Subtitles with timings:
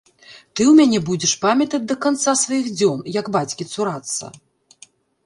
[0.53, 4.31] Ты ў мяне будзеш памятаць да канца сваіх дзён, як бацькі цурацца!